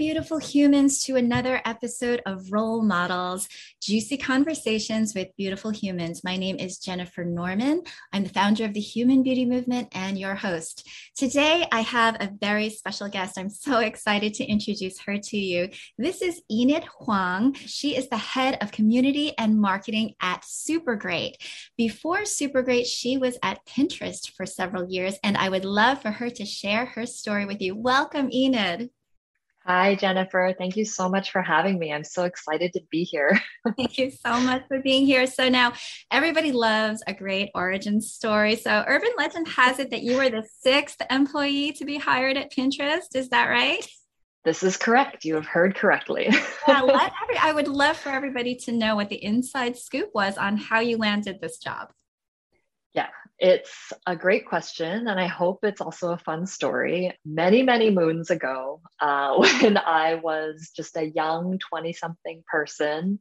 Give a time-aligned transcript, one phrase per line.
[0.00, 3.46] beautiful humans, to another episode of Role Models
[3.82, 6.24] Juicy Conversations with Beautiful Humans.
[6.24, 7.82] My name is Jennifer Norman.
[8.10, 10.88] I'm the founder of the Human Beauty Movement and your host.
[11.18, 13.36] Today, I have a very special guest.
[13.36, 15.68] I'm so excited to introduce her to you.
[15.98, 17.52] This is Enid Hwang.
[17.52, 21.34] She is the head of community and marketing at Supergreat.
[21.76, 26.30] Before Supergreat, she was at Pinterest for several years, and I would love for her
[26.30, 27.76] to share her story with you.
[27.76, 28.88] Welcome, Enid.
[29.66, 30.54] Hi, Jennifer.
[30.56, 31.92] Thank you so much for having me.
[31.92, 33.38] I'm so excited to be here.
[33.76, 35.26] Thank you so much for being here.
[35.26, 35.74] So, now
[36.10, 38.56] everybody loves a great origin story.
[38.56, 42.50] So, urban legend has it that you were the sixth employee to be hired at
[42.50, 43.14] Pinterest.
[43.14, 43.86] Is that right?
[44.44, 45.26] This is correct.
[45.26, 46.28] You have heard correctly.
[46.68, 46.80] yeah,
[47.22, 50.80] every, I would love for everybody to know what the inside scoop was on how
[50.80, 51.92] you landed this job.
[52.94, 53.08] Yeah,
[53.40, 57.18] it's a great question, and I hope it's also a fun story.
[57.24, 63.18] Many, many moons ago, uh, when I was just a young 20 something person,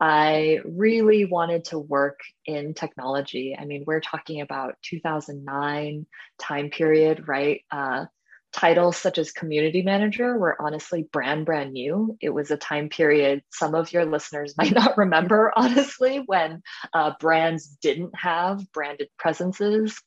[0.00, 3.56] I really wanted to work in technology.
[3.58, 6.06] I mean, we're talking about 2009
[6.38, 7.62] time period, right?
[7.70, 8.06] Uh,
[8.52, 12.16] titles such as community manager were honestly brand brand new.
[12.20, 16.62] It was a time period some of your listeners might not remember honestly when
[16.92, 20.00] uh, brands didn't have branded presences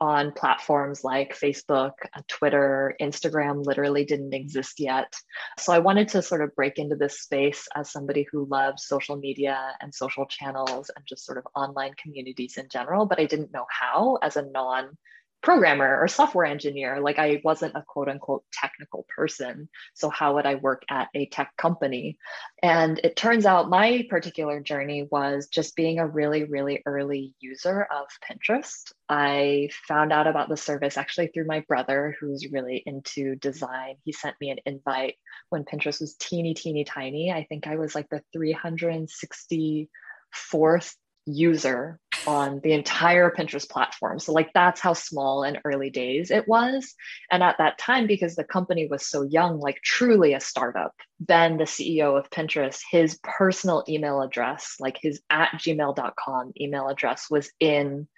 [0.00, 5.12] on platforms like facebook uh, twitter instagram literally didn't exist yet.
[5.58, 9.16] So i wanted to sort of break into this space as somebody who loves social
[9.16, 13.52] media and social channels and just sort of online communities in general but i didn't
[13.52, 14.96] know how as a non
[15.42, 17.00] programmer or software engineer.
[17.00, 19.68] Like I wasn't a quote unquote technical person.
[19.94, 22.18] So how would I work at a tech company?
[22.62, 27.84] And it turns out my particular journey was just being a really, really early user
[27.84, 28.92] of Pinterest.
[29.08, 33.94] I found out about the service actually through my brother, who's really into design.
[34.04, 35.14] He sent me an invite
[35.50, 37.30] when Pinterest was teeny, teeny, tiny.
[37.32, 40.96] I think I was like the 364th
[41.26, 44.18] user on the entire Pinterest platform.
[44.18, 46.94] So, like, that's how small and early days it was.
[47.30, 51.56] And at that time, because the company was so young, like truly a startup, Ben,
[51.56, 57.50] the CEO of Pinterest, his personal email address, like his at gmail.com email address, was
[57.60, 58.08] in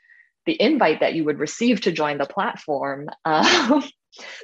[0.46, 3.08] the invite that you would receive to join the platform.
[3.24, 3.84] Um,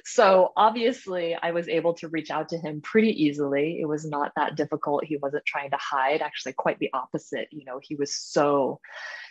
[0.04, 3.78] so obviously, I was able to reach out to him pretty easily.
[3.80, 5.04] It was not that difficult.
[5.04, 7.48] He wasn't trying to hide, actually, quite the opposite.
[7.50, 8.80] You know, he was so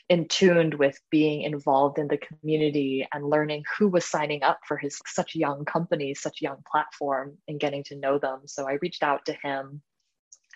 [0.08, 4.78] in tuned with being involved in the community and learning who was signing up for
[4.78, 8.42] his such young company, such young platform, and getting to know them.
[8.46, 9.82] So I reached out to him.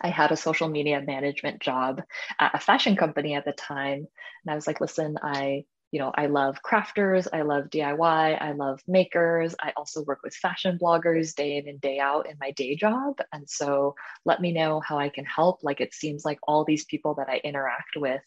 [0.02, 2.02] I had a social media management job
[2.40, 4.08] at a fashion company at the time.
[4.44, 8.52] And I was like, listen, I you know, I love crafters, I love DIY, I
[8.52, 9.56] love makers.
[9.62, 13.18] I also work with fashion bloggers day in and day out in my day job.
[13.34, 13.96] And so
[14.26, 15.60] let me know how I can help.
[15.64, 18.22] Like it seems like all these people that I interact with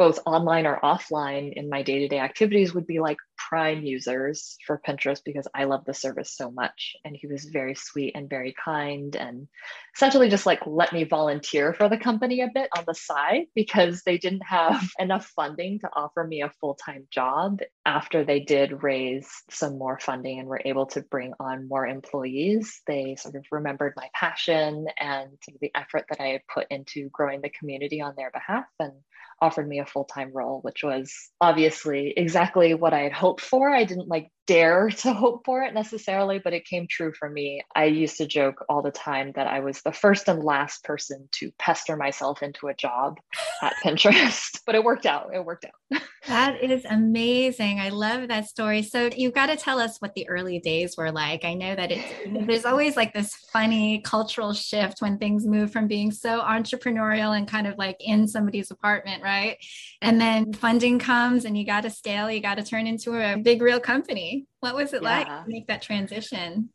[0.00, 5.20] both online or offline in my day-to-day activities would be like prime users for Pinterest
[5.22, 6.96] because I love the service so much.
[7.04, 9.46] And he was very sweet and very kind and
[9.94, 14.00] essentially just like let me volunteer for the company a bit on the side because
[14.06, 17.58] they didn't have enough funding to offer me a full-time job.
[17.84, 22.80] After they did raise some more funding and were able to bring on more employees,
[22.86, 27.42] they sort of remembered my passion and the effort that I had put into growing
[27.42, 28.92] the community on their behalf and
[29.40, 33.70] offered me a full time role, which was obviously exactly what I had hoped for.
[33.70, 37.62] I didn't like dare to hope for it necessarily, but it came true for me.
[37.76, 41.28] I used to joke all the time that I was the first and last person
[41.32, 43.18] to pester myself into a job
[43.62, 45.30] at Pinterest, but it worked out.
[45.32, 46.00] It worked out.
[46.26, 47.80] That is amazing.
[47.80, 48.82] I love that story.
[48.82, 51.46] So you've got to tell us what the early days were like.
[51.46, 55.88] I know that it's there's always like this funny cultural shift when things move from
[55.88, 59.56] being so entrepreneurial and kind of like in somebody's apartment, right?
[60.02, 63.38] And then funding comes and you got to scale, you got to turn into a
[63.38, 64.39] big real company.
[64.60, 65.08] What was it yeah.
[65.08, 66.70] like to make that transition?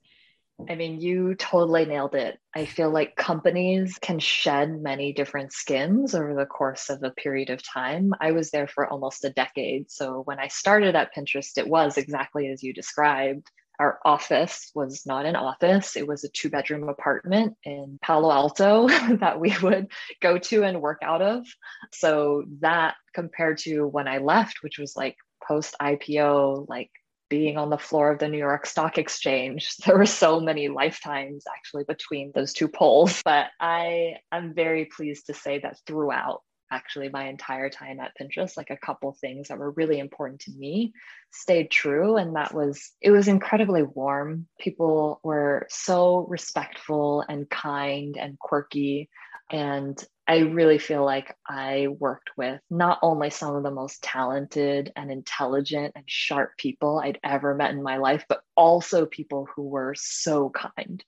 [0.69, 2.39] I mean, you totally nailed it.
[2.56, 7.50] I feel like companies can shed many different skins over the course of a period
[7.50, 8.13] of time.
[8.21, 9.91] I was there for almost a decade.
[9.91, 13.51] So when I started at Pinterest, it was exactly as you described.
[13.79, 18.88] Our office was not an office, it was a two bedroom apartment in Palo Alto
[19.17, 19.91] that we would
[20.21, 21.45] go to and work out of.
[21.91, 26.89] So that compared to when I left, which was like post IPO, like
[27.30, 29.75] being on the floor of the New York Stock Exchange.
[29.86, 33.22] There were so many lifetimes actually between those two poles.
[33.25, 36.42] But I am very pleased to say that throughout,
[36.72, 38.57] actually my entire time at Pinterest.
[38.57, 40.94] Like a couple things that were really important to me
[41.31, 42.18] stayed true.
[42.18, 44.48] And that was, it was incredibly warm.
[44.60, 49.10] People were so respectful and kind and quirky.
[49.51, 54.92] And I really feel like I worked with not only some of the most talented
[54.95, 59.63] and intelligent and sharp people I'd ever met in my life, but also people who
[59.68, 61.04] were so kind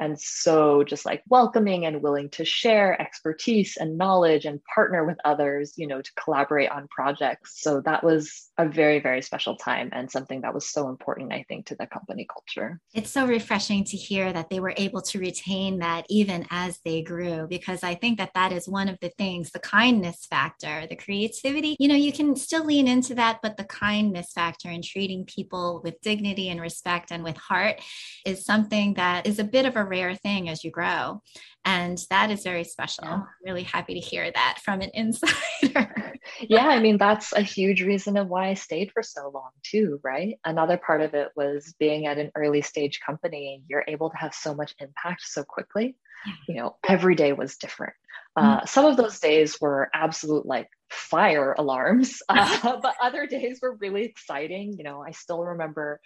[0.00, 5.18] and so just like welcoming and willing to share expertise and knowledge and partner with
[5.24, 7.60] others you know to collaborate on projects.
[7.62, 11.44] So that was a very very special time and something that was so important i
[11.48, 12.80] think to the company culture.
[12.94, 17.02] It's so refreshing to hear that they were able to retain that even as they
[17.02, 20.96] grew because i think that that is one of the things the kindness factor the
[20.96, 25.24] creativity you know you can still lean into that but the kindness factor and treating
[25.26, 27.80] people with dignity and respect and with heart
[28.24, 31.20] is something that is a bit of a rare thing as you grow.
[31.64, 33.04] And that is very special.
[33.04, 33.22] Yeah.
[33.44, 36.14] Really happy to hear that from an insider.
[36.40, 40.00] yeah, I mean, that's a huge reason of why I stayed for so long, too,
[40.02, 40.38] right?
[40.44, 44.34] Another part of it was being at an early stage company, you're able to have
[44.34, 45.96] so much impact so quickly.
[46.26, 46.32] Yeah.
[46.48, 47.94] You know, every day was different.
[48.36, 48.66] Uh, mm-hmm.
[48.66, 54.04] Some of those days were absolute like fire alarms, uh, but other days were really
[54.04, 54.74] exciting.
[54.78, 56.00] You know, I still remember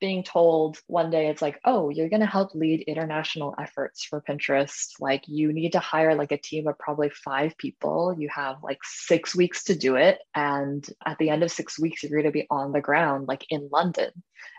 [0.00, 4.22] being told one day it's like oh you're going to help lead international efforts for
[4.22, 5.00] pinterest.
[5.00, 8.14] Like you need to hire like a team of probably five people.
[8.18, 10.18] You have like six weeks to do it.
[10.34, 13.44] And at the end of six weeks you're going to be on the ground like
[13.50, 14.10] in london.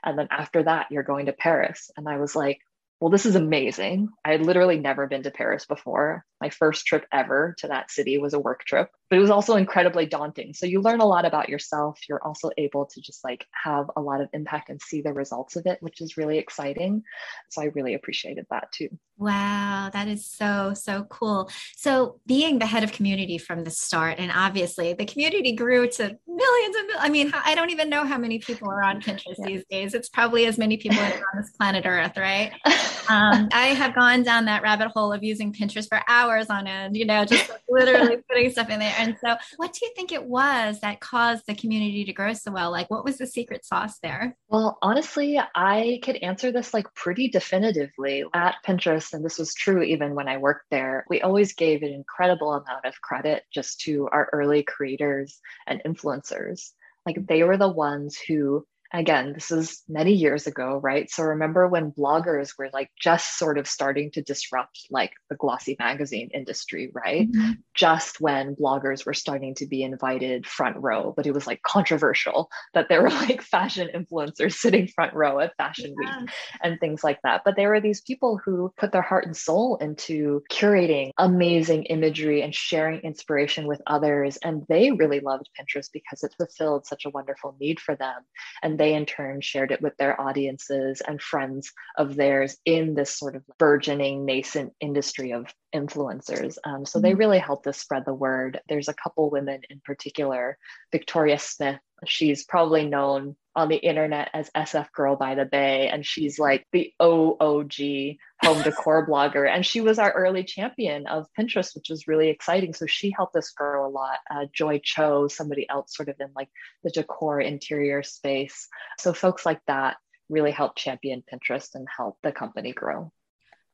[0.03, 1.91] And then after that you're going to paris.
[1.97, 2.59] And i was like
[3.01, 4.09] well, this is amazing.
[4.23, 6.23] I had literally never been to Paris before.
[6.39, 9.55] My first trip ever to that city was a work trip, but it was also
[9.55, 10.53] incredibly daunting.
[10.53, 11.99] So you learn a lot about yourself.
[12.07, 15.55] You're also able to just like have a lot of impact and see the results
[15.55, 17.01] of it, which is really exciting.
[17.49, 18.89] So I really appreciated that too.
[19.21, 21.47] Wow, that is so, so cool.
[21.77, 26.17] So being the head of community from the start, and obviously the community grew to
[26.27, 29.45] millions of, I mean, I don't even know how many people are on Pinterest yeah.
[29.45, 29.93] these days.
[29.93, 32.51] It's probably as many people as on this planet Earth, right?
[33.09, 36.97] um, I have gone down that rabbit hole of using Pinterest for hours on end,
[36.97, 38.95] you know, just literally putting stuff in there.
[38.97, 42.51] And so, what do you think it was that caused the community to grow so
[42.51, 42.71] well?
[42.71, 44.35] Like, what was the secret sauce there?
[44.49, 49.10] Well, honestly, I could answer this like pretty definitively at Pinterest.
[49.13, 51.05] And this was true even when I worked there.
[51.09, 56.71] We always gave an incredible amount of credit just to our early creators and influencers.
[57.05, 61.09] Like, they were the ones who again, this is many years ago, right?
[61.09, 65.75] So remember when bloggers were like just sort of starting to disrupt like the glossy
[65.79, 67.31] magazine industry, right?
[67.31, 67.51] Mm-hmm.
[67.73, 72.49] Just when bloggers were starting to be invited front row, but it was like controversial
[72.73, 76.19] that there were like fashion influencers sitting front row at Fashion yeah.
[76.19, 76.29] Week
[76.61, 77.41] and things like that.
[77.45, 82.41] But there were these people who put their heart and soul into curating amazing imagery
[82.41, 84.37] and sharing inspiration with others.
[84.43, 88.21] And they really loved Pinterest because it fulfilled such a wonderful need for them.
[88.61, 93.15] And they in turn shared it with their audiences and friends of theirs in this
[93.15, 95.45] sort of burgeoning nascent industry of
[95.75, 96.57] influencers.
[96.65, 97.03] Um, so mm-hmm.
[97.03, 98.59] they really helped us spread the word.
[98.67, 100.57] There's a couple women in particular,
[100.91, 101.79] Victoria Smith.
[102.07, 106.65] She's probably known on the internet as SF Girl by the Bay, and she's like
[106.71, 109.49] the OOG home decor blogger.
[109.49, 112.73] And she was our early champion of Pinterest, which was really exciting.
[112.73, 114.19] So she helped us grow a lot.
[114.29, 116.49] Uh, Joy Cho, somebody else sort of in like
[116.83, 118.67] the decor interior space.
[118.99, 119.97] So folks like that
[120.29, 123.11] really helped champion Pinterest and help the company grow.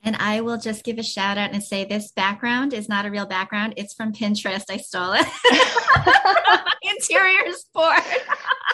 [0.04, 3.12] And I will just give a shout out and say this background is not a
[3.12, 3.74] real background.
[3.78, 4.66] It's from Pinterest.
[4.70, 5.26] I stole it.
[6.84, 8.04] Interior sport.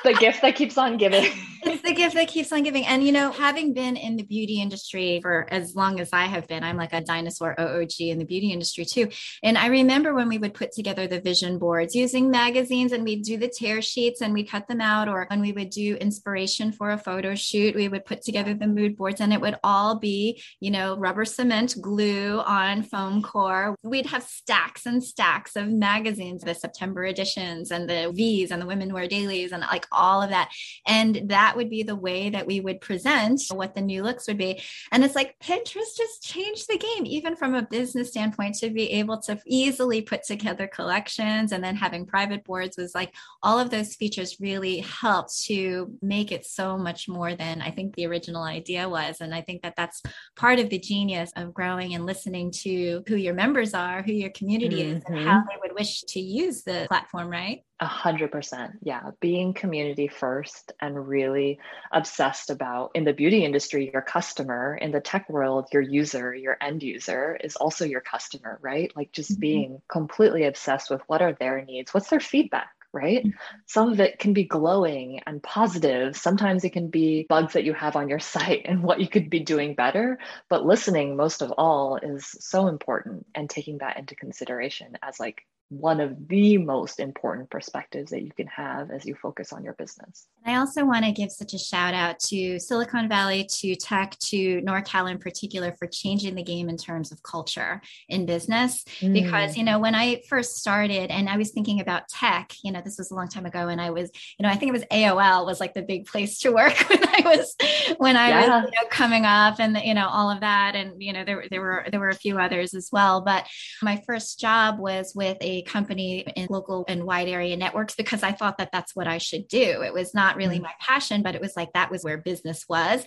[0.03, 1.31] the gift that keeps on giving.
[1.65, 2.85] it's the gift that keeps on giving.
[2.85, 6.47] And, you know, having been in the beauty industry for as long as I have
[6.47, 9.09] been, I'm like a dinosaur OOG in the beauty industry too.
[9.43, 13.23] And I remember when we would put together the vision boards using magazines and we'd
[13.23, 16.71] do the tear sheets and we cut them out, or when we would do inspiration
[16.71, 19.99] for a photo shoot, we would put together the mood boards and it would all
[19.99, 23.75] be, you know, rubber cement glue on foam core.
[23.83, 28.65] We'd have stacks and stacks of magazines, the September editions and the V's and the
[28.65, 30.51] Women Wear Dailies and like all of that.
[30.85, 34.37] And that would be the way that we would present what the new looks would
[34.37, 34.61] be.
[34.91, 38.91] And it's like Pinterest just changed the game, even from a business standpoint, to be
[38.91, 43.69] able to easily put together collections and then having private boards was like all of
[43.69, 48.43] those features really helped to make it so much more than I think the original
[48.43, 49.21] idea was.
[49.21, 50.01] And I think that that's
[50.35, 54.31] part of the genius of growing and listening to who your members are, who your
[54.31, 54.97] community mm-hmm.
[54.97, 55.47] is, and how mm-hmm.
[55.49, 57.63] they would wish to use the platform, right?
[57.79, 58.73] A hundred percent.
[58.81, 59.11] Yeah.
[59.19, 61.59] Being community first and really
[61.91, 66.57] obsessed about in the beauty industry, your customer, in the tech world, your user, your
[66.61, 68.91] end user is also your customer, right?
[68.95, 69.41] Like just mm-hmm.
[69.41, 73.25] being completely obsessed with what are their needs, what's their feedback, right?
[73.25, 73.37] Mm-hmm.
[73.65, 76.15] Some of it can be glowing and positive.
[76.15, 79.29] Sometimes it can be bugs that you have on your site and what you could
[79.29, 80.19] be doing better.
[80.49, 85.45] But listening, most of all, is so important and taking that into consideration as like
[85.79, 89.73] one of the most important perspectives that you can have as you focus on your
[89.73, 90.27] business.
[90.45, 94.61] I also want to give such a shout out to Silicon Valley, to tech, to
[94.61, 98.83] NorCal in particular for changing the game in terms of culture in business.
[98.99, 99.13] Mm.
[99.13, 102.81] Because, you know, when I first started and I was thinking about tech, you know,
[102.83, 104.85] this was a long time ago and I was, you know, I think it was
[104.91, 107.55] AOL was like the big place to work when I was
[107.97, 108.61] when I yeah.
[108.61, 111.45] was you know, coming up and you know all of that and you know there
[111.49, 113.47] there were there were a few others as well, but
[113.81, 118.31] my first job was with a company in local and wide area networks because I
[118.31, 119.81] thought that that's what I should do.
[119.81, 120.63] It was not really mm.
[120.63, 123.03] my passion, but it was like that was where business was.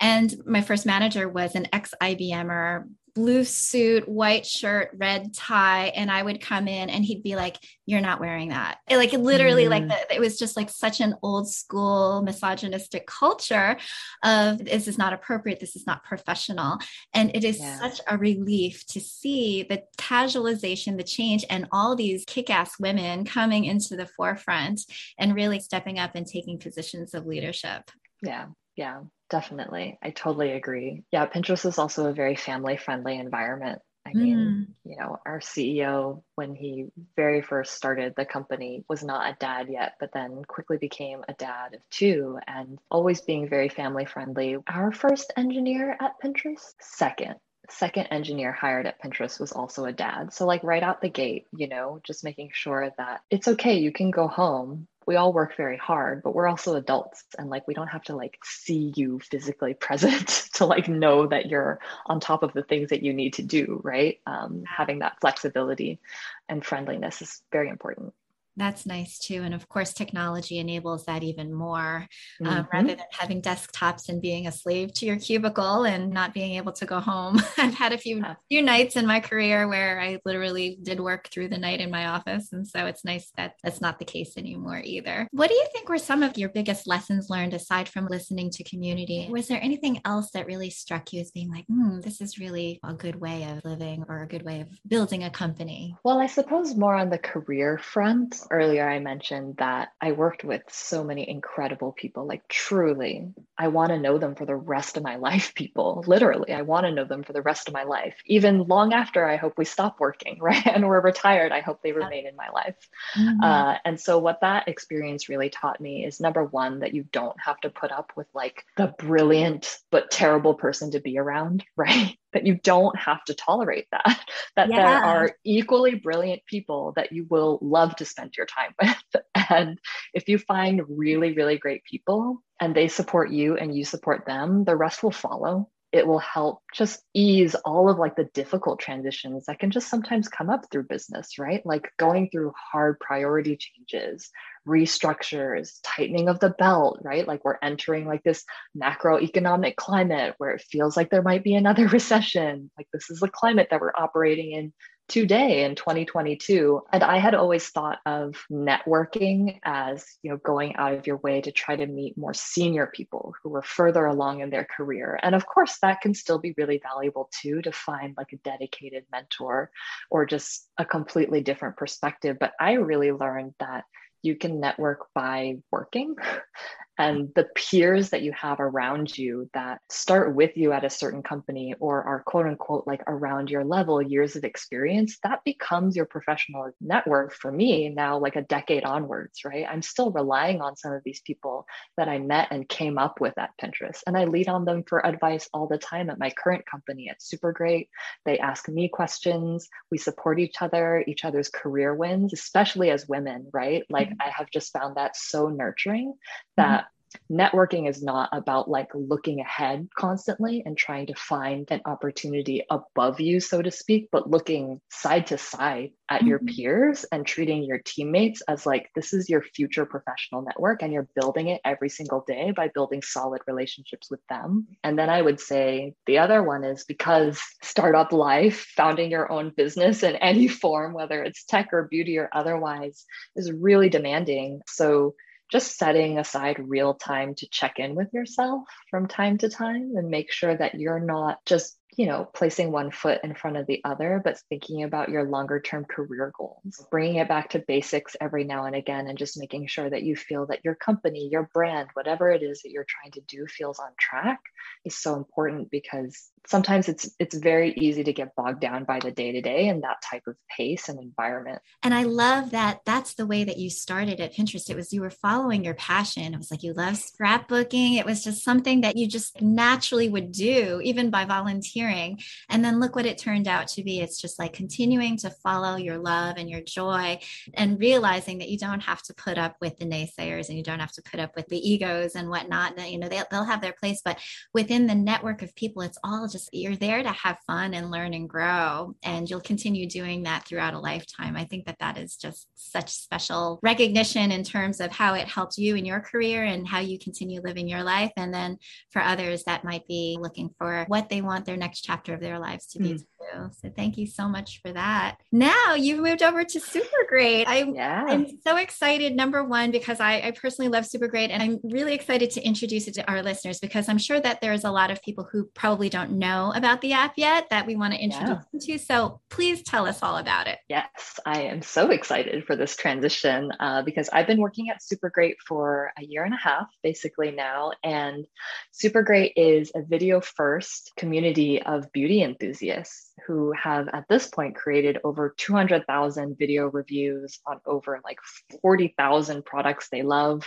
[0.00, 6.10] And my first manager was an ex IBMer blue suit, white shirt, red tie, and
[6.10, 7.56] I would come in and he'd be like,
[7.86, 9.70] "You're not wearing that." It, like literally, mm.
[9.70, 13.76] like the, it was just like such an old school misogynistic culture
[14.22, 16.78] of this is not appropriate, this is not professional,
[17.12, 17.78] and it is yeah.
[17.78, 23.64] such a relief to see the casualization, the change, and all these kick-ass women coming
[23.64, 24.80] into the forefront
[25.18, 27.90] and really stepping up and taking positions of leadership.
[28.22, 29.98] Yeah, yeah, definitely.
[30.02, 31.04] I totally agree.
[31.12, 33.80] Yeah, Pinterest is also a very family friendly environment.
[34.06, 34.90] I mean, mm.
[34.90, 39.68] you know, our CEO, when he very first started the company, was not a dad
[39.70, 44.58] yet, but then quickly became a dad of two and always being very family friendly.
[44.68, 47.36] Our first engineer at Pinterest, second,
[47.70, 50.34] second engineer hired at Pinterest was also a dad.
[50.34, 53.92] So, like, right out the gate, you know, just making sure that it's okay, you
[53.92, 57.74] can go home, we all work very hard but we're also adults and like we
[57.74, 62.42] don't have to like see you physically present to like know that you're on top
[62.42, 64.20] of the things that you need to do right?
[64.26, 66.00] Um, having that flexibility
[66.48, 68.14] and friendliness is very important
[68.56, 69.42] that's nice too.
[69.42, 72.06] And of course, technology enables that even more
[72.44, 72.76] um, mm-hmm.
[72.76, 76.72] rather than having desktops and being a slave to your cubicle and not being able
[76.72, 77.40] to go home.
[77.58, 81.48] I've had a few, few nights in my career where I literally did work through
[81.48, 82.52] the night in my office.
[82.52, 85.28] And so it's nice that that's not the case anymore either.
[85.32, 88.64] What do you think were some of your biggest lessons learned aside from listening to
[88.64, 89.28] community?
[89.30, 92.80] Was there anything else that really struck you as being like, hmm, this is really
[92.84, 95.96] a good way of living or a good way of building a company?
[96.04, 100.62] Well, I suppose more on the career front earlier I mentioned that I worked with
[100.68, 105.02] so many incredible people, like truly, I want to know them for the rest of
[105.02, 106.04] my life, people.
[106.06, 108.16] Literally, I want to know them for the rest of my life.
[108.26, 110.66] Even long after I hope we stop working, right?
[110.66, 112.76] And we're retired, I hope they remain in my life.
[113.16, 113.42] Mm-hmm.
[113.42, 117.36] Uh, and so, what that experience really taught me is number one, that you don't
[117.44, 122.16] have to put up with like the brilliant but terrible person to be around, right?
[122.34, 124.20] That you don't have to tolerate that
[124.56, 124.76] that yeah.
[124.76, 129.78] there are equally brilliant people that you will love to spend your time with and
[130.12, 134.64] if you find really really great people and they support you and you support them
[134.64, 139.46] the rest will follow it will help just ease all of like the difficult transitions
[139.46, 144.30] that can just sometimes come up through business right like going through hard priority changes
[144.66, 147.28] restructures, tightening of the belt, right?
[147.28, 148.44] Like we're entering like this
[148.76, 152.70] macroeconomic climate where it feels like there might be another recession.
[152.76, 154.72] Like this is the climate that we're operating in
[155.08, 160.94] today in 2022 and i had always thought of networking as you know going out
[160.94, 164.50] of your way to try to meet more senior people who were further along in
[164.50, 165.18] their career.
[165.22, 169.04] And of course that can still be really valuable too to find like a dedicated
[169.12, 169.70] mentor
[170.10, 172.36] or just a completely different perspective.
[172.38, 173.84] But i really learned that
[174.22, 176.16] you can network by working
[176.98, 181.22] and the peers that you have around you that start with you at a certain
[181.22, 186.04] company or are quote unquote like around your level years of experience that becomes your
[186.04, 189.66] professional network for me now like a decade onwards right?
[189.68, 193.36] I'm still relying on some of these people that i met and came up with
[193.38, 196.64] at pinterest and i lead on them for advice all the time at my current
[196.66, 197.08] company.
[197.10, 197.88] It's super great.
[198.24, 199.68] They ask me questions.
[199.90, 203.82] We support each other each other's career wins especially as women right?
[203.90, 204.22] Like mm-hmm.
[204.28, 206.14] i have just found that so nurturing
[206.56, 206.83] that
[207.30, 213.20] networking is not about like looking ahead constantly and trying to find an opportunity above
[213.20, 216.28] you, so to speak, but looking side to side at mm-hmm.
[216.28, 220.92] your peers and treating your teammates as like this is your future professional network and
[220.92, 224.66] you're building it every single day by building solid relationships with them.
[224.82, 229.52] And then I would say the other one is because startup life, founding your own
[229.56, 233.04] business in any form, whether it's tech or beauty or otherwise,
[233.36, 234.60] is really demanding.
[234.66, 235.14] So
[235.50, 240.08] just setting aside real time to check in with yourself from time to time and
[240.08, 243.80] make sure that you're not just you know, placing one foot in front of the
[243.84, 248.44] other, but thinking about your longer term career goals, bringing it back to basics every
[248.44, 251.88] now and again, and just making sure that you feel that your company, your brand,
[251.94, 254.40] whatever it is that you're trying to do feels on track
[254.84, 259.10] is so important because sometimes it's it's very easy to get bogged down by the
[259.10, 261.60] day to day and that type of pace and environment.
[261.82, 264.68] And I love that that's the way that you started at Pinterest.
[264.68, 266.34] It was you were following your passion.
[266.34, 267.98] It was like you love scrapbooking.
[267.98, 272.18] It was just something that you just naturally would do even by volunteering hearing.
[272.48, 274.00] And then look what it turned out to be.
[274.00, 277.18] It's just like continuing to follow your love and your joy
[277.54, 280.80] and realizing that you don't have to put up with the naysayers and you don't
[280.80, 282.76] have to put up with the egos and whatnot.
[282.76, 284.18] That, you know, they, they'll have their place, but
[284.52, 288.14] within the network of people, it's all just you're there to have fun and learn
[288.14, 288.94] and grow.
[289.02, 291.36] And you'll continue doing that throughout a lifetime.
[291.36, 295.58] I think that that is just such special recognition in terms of how it helped
[295.58, 298.12] you in your career and how you continue living your life.
[298.16, 298.58] And then
[298.90, 302.20] for others that might be looking for what they want their next next chapter of
[302.20, 303.04] their lives to be mm.
[303.32, 303.50] Too.
[303.60, 305.16] So thank you so much for that.
[305.32, 307.46] Now you've moved over to Super Great.
[307.46, 308.04] I, yeah.
[308.08, 311.94] I'm so excited, number one, because I, I personally love Super Great and I'm really
[311.94, 315.02] excited to introduce it to our listeners because I'm sure that there's a lot of
[315.02, 318.42] people who probably don't know about the app yet that we want to introduce yeah.
[318.52, 318.78] them to.
[318.78, 320.58] So please tell us all about it.
[320.68, 325.10] Yes, I am so excited for this transition uh, because I've been working at Super
[325.10, 327.72] Great for a year and a half basically now.
[327.82, 328.26] And
[328.72, 334.56] Super Great is a video first community of beauty enthusiasts who have at this point
[334.56, 338.18] created over 200,000 video reviews on over like
[338.60, 340.44] 40,000 products they love.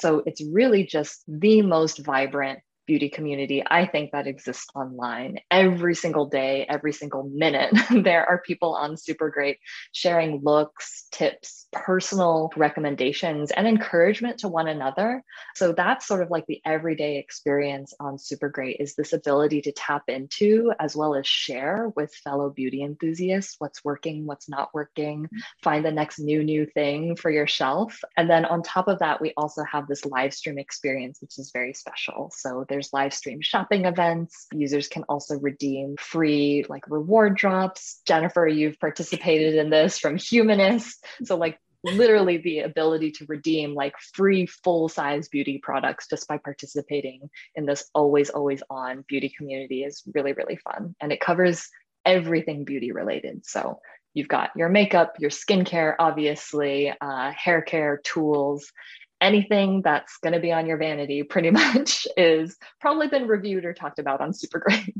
[0.00, 5.94] So it's really just the most vibrant beauty community I think that exists online every
[5.94, 7.74] single day, every single minute.
[7.90, 9.58] there are people on Super Great
[9.92, 15.22] sharing looks, tips, personal recommendations, and encouragement to one another.
[15.54, 19.72] So that's sort of like the everyday experience on Super Great is this ability to
[19.72, 25.28] tap into as well as share with fellow beauty enthusiasts what's working, what's not working,
[25.62, 28.00] find the next new, new thing for your shelf.
[28.16, 31.50] And then on top of that, we also have this live stream experience, which is
[31.52, 32.30] very special.
[32.34, 34.48] So there's live stream shopping events.
[34.52, 38.00] Users can also redeem free like reward drops.
[38.04, 41.04] Jennifer, you've participated in this from Humanist.
[41.22, 46.36] So like literally the ability to redeem like free full size beauty products just by
[46.36, 51.68] participating in this always always on beauty community is really really fun and it covers
[52.06, 53.78] everything beauty related so
[54.14, 58.72] you've got your makeup your skincare obviously uh, hair care tools
[59.20, 63.72] anything that's going to be on your vanity pretty much is probably been reviewed or
[63.72, 64.94] talked about on super great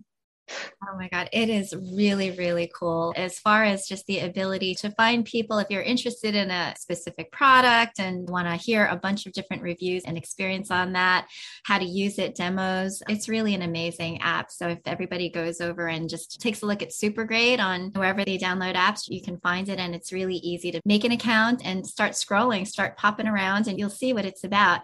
[0.51, 4.91] Oh my God, it is really, really cool as far as just the ability to
[4.91, 5.59] find people.
[5.59, 9.63] If you're interested in a specific product and want to hear a bunch of different
[9.63, 11.29] reviews and experience on that,
[11.65, 14.51] how to use it, demos, it's really an amazing app.
[14.51, 18.25] So if everybody goes over and just takes a look at Super Great on wherever
[18.25, 19.79] they download apps, you can find it.
[19.79, 23.79] And it's really easy to make an account and start scrolling, start popping around, and
[23.79, 24.83] you'll see what it's about.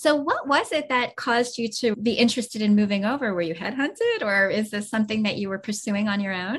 [0.00, 3.34] So, what was it that caused you to be interested in moving over?
[3.34, 6.56] Were you headhunted, or is this something that you were pursuing on your own?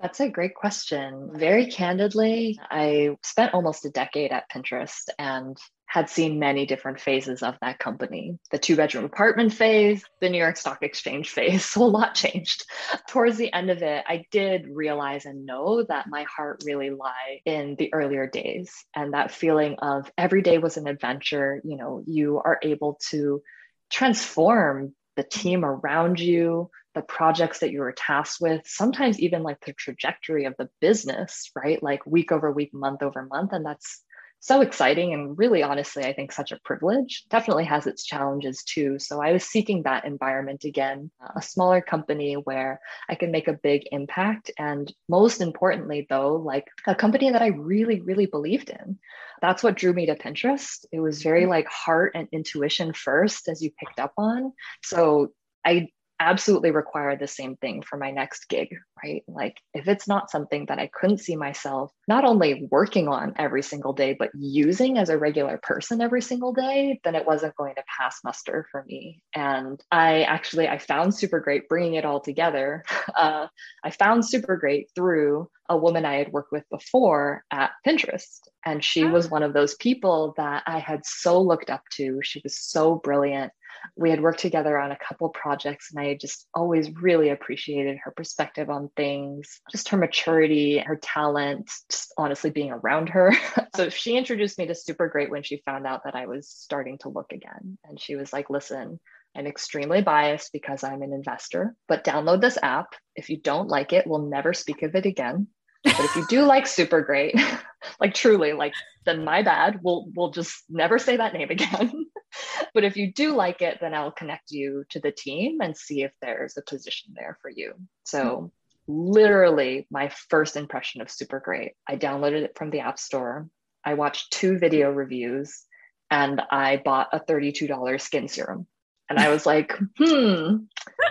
[0.00, 1.32] That's a great question.
[1.34, 5.54] Very candidly, I spent almost a decade at Pinterest and
[5.92, 10.38] had seen many different phases of that company the two bedroom apartment phase, the New
[10.38, 11.66] York Stock Exchange phase.
[11.72, 12.64] So a lot changed.
[13.08, 17.42] Towards the end of it, I did realize and know that my heart really lie
[17.44, 21.60] in the earlier days and that feeling of every day was an adventure.
[21.62, 23.42] You know, you are able to
[23.90, 29.60] transform the team around you, the projects that you were tasked with, sometimes even like
[29.66, 31.82] the trajectory of the business, right?
[31.82, 33.52] Like week over week, month over month.
[33.52, 34.02] And that's
[34.42, 37.24] so exciting and really honestly i think such a privilege.
[37.30, 38.98] Definitely has its challenges too.
[38.98, 43.60] So i was seeking that environment again a smaller company where i can make a
[43.62, 44.50] big impact.
[44.58, 48.98] And most importantly though like a company that i really really believed in.
[49.40, 50.86] That's what drew me to pinterest.
[50.92, 51.50] It was very mm-hmm.
[51.50, 54.52] like heart and intuition first as you picked up on.
[54.82, 55.32] So
[55.64, 55.88] i
[56.22, 58.68] absolutely require the same thing for my next gig,
[59.02, 59.22] right?
[59.26, 63.62] Like if it's not something that I couldn't see myself not only working on every
[63.62, 67.74] single day, but using as a regular person every single day, then it wasn't going
[67.74, 69.20] to pass muster for me.
[69.34, 72.84] And I actually, I found super great bringing it all together.
[73.14, 73.46] Uh,
[73.84, 78.40] I found super great through a woman I had worked with before at Pinterest.
[78.64, 82.20] And she was one of those people that I had so looked up to.
[82.22, 83.52] She was so brilliant
[83.96, 88.10] we had worked together on a couple projects and i just always really appreciated her
[88.10, 93.32] perspective on things just her maturity her talent just honestly being around her
[93.76, 96.98] so she introduced me to super great when she found out that i was starting
[96.98, 98.98] to look again and she was like listen
[99.34, 102.94] I'm extremely biased because I'm an investor, but download this app.
[103.16, 105.46] If you don't like it, we'll never speak of it again.
[105.84, 107.34] But if you do like super great,
[108.00, 109.80] like truly, like then my bad.
[109.82, 112.06] We'll we'll just never say that name again.
[112.74, 116.02] but if you do like it, then I'll connect you to the team and see
[116.02, 117.74] if there's a position there for you.
[118.04, 118.52] So,
[118.86, 123.48] literally, my first impression of Super Great, I downloaded it from the App Store.
[123.84, 125.64] I watched two video reviews
[126.10, 128.66] and I bought a $32 skin serum.
[129.08, 130.56] And I was like, hmm,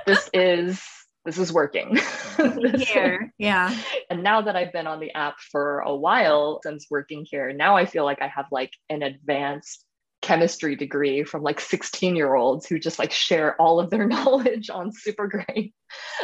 [0.06, 0.82] this is
[1.26, 2.00] this is working.
[2.80, 3.76] here, yeah.
[4.10, 7.76] And now that I've been on the app for a while since working here, now
[7.76, 9.86] I feel like I have like an advanced
[10.22, 14.70] chemistry degree from like 16 year olds who just like share all of their knowledge
[14.70, 15.74] on super great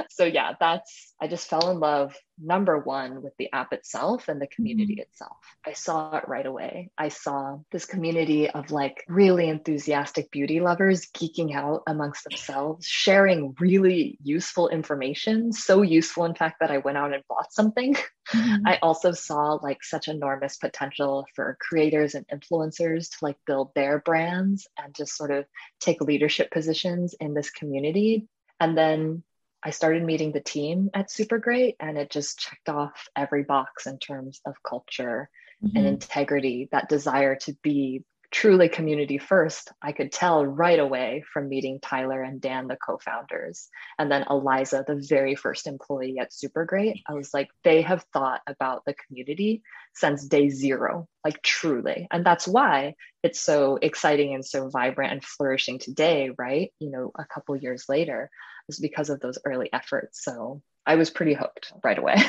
[0.09, 4.41] so yeah that's i just fell in love number one with the app itself and
[4.41, 5.01] the community mm-hmm.
[5.01, 10.59] itself i saw it right away i saw this community of like really enthusiastic beauty
[10.59, 16.77] lovers geeking out amongst themselves sharing really useful information so useful in fact that i
[16.77, 18.67] went out and bought something mm-hmm.
[18.67, 23.99] i also saw like such enormous potential for creators and influencers to like build their
[23.99, 25.45] brands and just sort of
[25.79, 28.27] take leadership positions in this community
[28.59, 29.23] and then
[29.63, 33.87] I started meeting the team at Super Great, and it just checked off every box
[33.87, 35.29] in terms of culture
[35.63, 35.75] mm-hmm.
[35.75, 41.49] and integrity, that desire to be truly community first, I could tell right away from
[41.49, 46.33] meeting Tyler and Dan, the co founders, and then Eliza, the very first employee at
[46.33, 47.01] Super Great.
[47.07, 52.07] I was like, they have thought about the community since day zero, like truly.
[52.11, 56.71] And that's why it's so exciting and so vibrant and flourishing today, right?
[56.79, 58.29] You know, a couple years later,
[58.69, 60.23] is because of those early efforts.
[60.23, 62.15] So I was pretty hooked right away.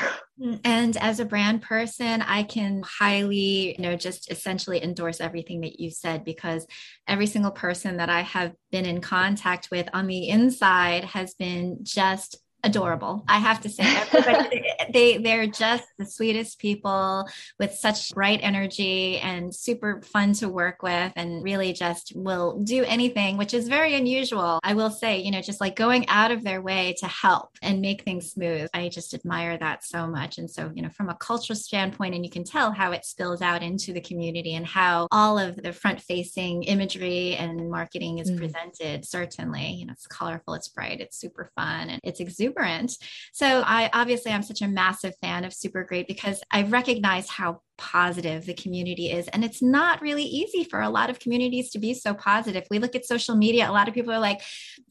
[0.63, 5.81] And as a brand person, I can highly, you know, just essentially endorse everything that
[5.81, 6.65] you said because
[7.09, 11.79] every single person that I have been in contact with on the inside has been
[11.83, 13.23] just adorable.
[13.27, 19.17] I have to say, everybody, they they're just the sweetest people with such bright energy
[19.19, 23.95] and super fun to work with, and really just will do anything, which is very
[23.95, 24.59] unusual.
[24.63, 27.81] I will say, you know, just like going out of their way to help and
[27.81, 28.69] make things smooth.
[28.73, 30.37] I just admire that so much.
[30.37, 33.41] And so, you know, from a cultural standpoint, and you can tell how it spills
[33.41, 38.31] out into the community and how all of the front facing imagery and marketing is
[38.31, 38.37] mm.
[38.37, 39.05] presented.
[39.05, 42.97] Certainly, you know, it's colorful, it's bright, it's super fun, and it's exuberant exuberant.
[43.31, 47.61] So I obviously I'm such a massive fan of Super Great because I recognize how
[47.77, 49.29] positive the community is.
[49.29, 52.65] And it's not really easy for a lot of communities to be so positive.
[52.69, 54.41] We look at social media, a lot of people are like,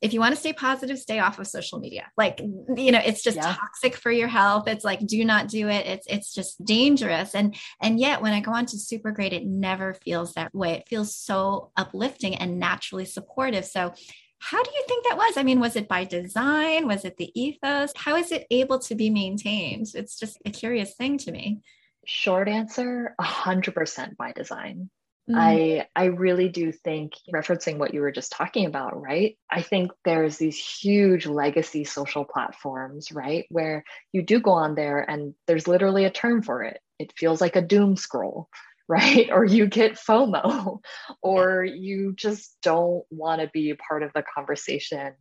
[0.01, 2.07] if you want to stay positive, stay off of social media.
[2.17, 3.55] Like, you know, it's just yeah.
[3.55, 4.69] toxic for your health.
[4.69, 5.87] It's like, do not do it.
[5.87, 7.35] It's it's just dangerous.
[7.35, 10.73] And and yet when I go on to super great, it never feels that way.
[10.73, 13.67] It feels so uplifting and naturally supportive.
[13.67, 13.93] So
[14.39, 15.37] how do you think that was?
[15.37, 16.87] I mean, was it by design?
[16.87, 17.93] Was it the ethos?
[17.97, 19.89] How is it able to be maintained?
[19.95, 21.61] It's just a curious thing to me.
[22.07, 24.91] Short answer 100% by design.
[25.29, 25.35] Mm.
[25.37, 29.37] I I really do think referencing what you were just talking about, right?
[29.51, 33.45] I think there's these huge legacy social platforms, right?
[33.51, 36.81] Where you do go on there and there's literally a term for it.
[36.99, 38.49] It feels like a doom scroll,
[38.89, 39.29] right?
[39.33, 40.79] Or you get FOMO,
[41.23, 45.15] or you just don't want to be part of the conversation.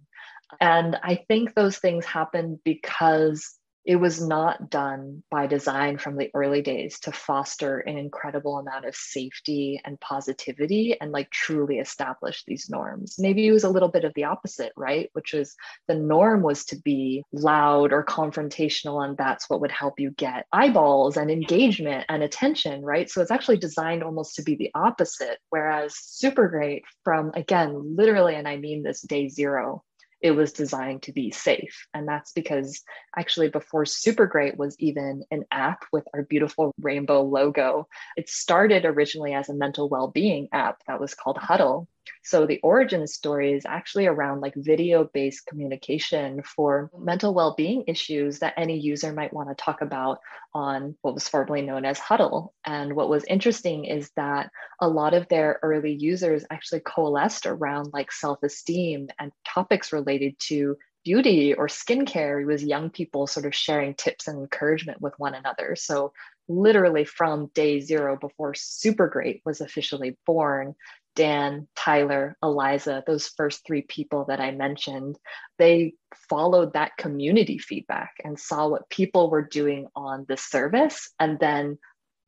[0.61, 6.29] And I think those things happen because it was not done by design from the
[6.33, 12.43] early days to foster an incredible amount of safety and positivity and like truly establish
[12.45, 13.15] these norms.
[13.17, 15.09] Maybe it was a little bit of the opposite, right?
[15.13, 15.55] Which was
[15.87, 20.47] the norm was to be loud or confrontational, and that's what would help you get
[20.51, 23.09] eyeballs and engagement and attention, right?
[23.09, 25.37] So it's actually designed almost to be the opposite.
[25.49, 29.85] Whereas Super Great, from again, literally, and I mean this day zero,
[30.21, 31.87] it was designed to be safe.
[31.93, 32.83] And that's because
[33.15, 38.85] actually, before Super Great was even an app with our beautiful rainbow logo, it started
[38.85, 41.87] originally as a mental well being app that was called Huddle.
[42.23, 47.83] So the origin story is actually around like video based communication for mental well being
[47.87, 50.19] issues that any user might want to talk about
[50.53, 52.53] on what was formerly known as Huddle.
[52.65, 54.49] And what was interesting is that
[54.81, 60.35] a lot of their early users actually coalesced around like self esteem and topics related
[60.47, 62.41] to beauty or skincare.
[62.41, 65.75] It was young people sort of sharing tips and encouragement with one another.
[65.77, 66.11] So
[66.49, 70.75] literally from day zero before Super Great was officially born,
[71.17, 75.17] Dan, Tyler, Eliza, those first three people that I mentioned,
[75.57, 75.95] they
[76.29, 81.79] followed that community feedback and saw what people were doing on the service and then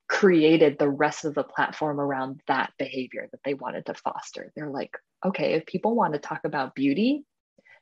[0.07, 4.51] created the rest of the platform around that behavior that they wanted to foster.
[4.55, 7.23] They're like, okay, if people want to talk about beauty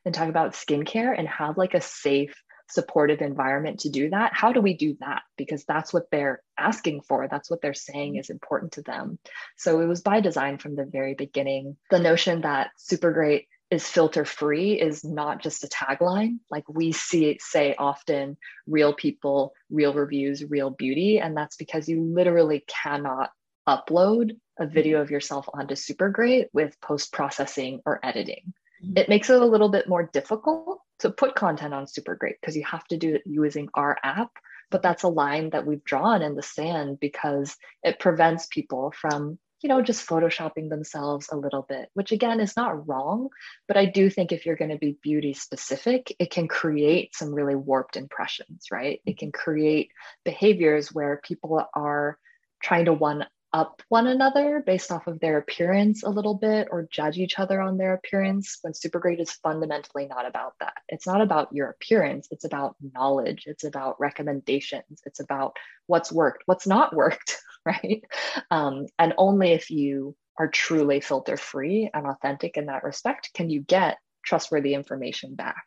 [0.04, 2.34] and talk about skincare and have like a safe
[2.70, 5.22] supportive environment to do that how do we do that?
[5.36, 7.26] Because that's what they're asking for.
[7.28, 9.18] That's what they're saying is important to them.
[9.56, 11.76] So it was by design from the very beginning.
[11.90, 16.38] The notion that super great is filter free is not just a tagline.
[16.50, 21.88] Like we see it say often real people real reviews real beauty and that's because
[21.88, 23.30] you literally cannot
[23.68, 28.54] upload a video of yourself onto super great with post processing or editing.
[28.82, 28.96] Mm-hmm.
[28.96, 32.56] it makes it a little bit more difficult to put content on super great because
[32.56, 34.30] you have to do it using our app
[34.70, 39.38] but that's a line that we've drawn in the sand because it prevents people from
[39.60, 43.28] you know just photoshopping themselves a little bit which again is not wrong
[43.66, 47.34] but i do think if you're going to be beauty specific it can create some
[47.34, 49.00] really warped impressions right?
[49.06, 49.90] It can create
[50.24, 52.18] behaviors where people are
[52.62, 56.88] trying to one up one another based off of their appearance a little bit or
[56.90, 60.74] judge each other on their appearance when super great is fundamentally not about that.
[60.88, 62.28] It's not about your appearance.
[62.30, 63.44] It's about knowledge.
[63.46, 65.00] It's about recommendations.
[65.06, 65.56] It's about
[65.86, 68.02] what's worked what's not worked right?
[68.50, 73.50] Um, and only if you are truly filter free and authentic in that respect can
[73.50, 75.64] you get trustworthy information back.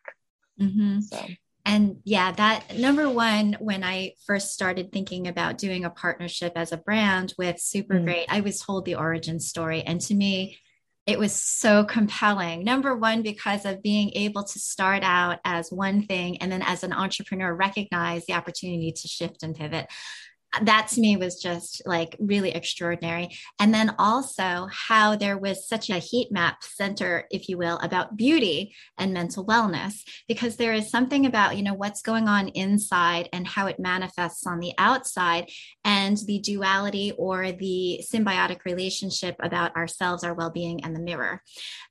[0.60, 1.00] Mm-hmm.
[1.00, 1.18] so
[1.64, 6.72] and yeah, that number one, when I first started thinking about doing a partnership as
[6.72, 8.04] a brand with Super mm.
[8.04, 9.82] Great, I was told the origin story.
[9.82, 10.58] And to me,
[11.06, 12.64] it was so compelling.
[12.64, 16.84] Number one, because of being able to start out as one thing and then as
[16.84, 19.86] an entrepreneur, recognize the opportunity to shift and pivot
[20.60, 23.36] that to me was just like really extraordinary.
[23.58, 28.16] And then also how there was such a heat map center, if you will, about
[28.16, 33.28] beauty and mental wellness, because there is something about, you know, what's going on inside
[33.32, 35.50] and how it manifests on the outside
[35.84, 41.42] and the duality or the symbiotic relationship about ourselves, our well being, and the mirror.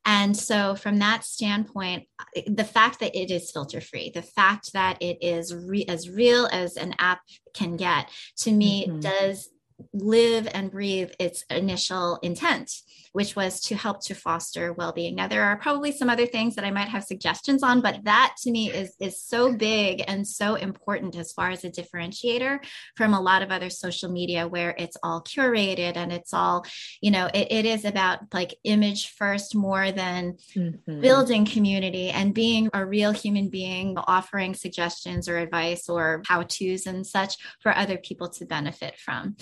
[0.06, 2.08] And so, from that standpoint,
[2.48, 6.48] the fact that it is filter free, the fact that it is re- as real
[6.52, 7.22] as an app
[7.54, 9.00] can get to me mm-hmm.
[9.00, 9.50] does
[9.94, 12.72] live and breathe its initial intent
[13.14, 15.16] which was to help to foster well-being.
[15.16, 18.36] Now there are probably some other things that I might have suggestions on, but that
[18.44, 22.60] to me is is so big and so important as far as a differentiator
[22.96, 26.66] from a lot of other social media where it's all curated and it's all,
[27.02, 31.02] you know, it, it is about like image first more than mm-hmm.
[31.02, 37.06] building community and being a real human being, offering suggestions or advice or how-tos and
[37.06, 39.36] such for other people to benefit from.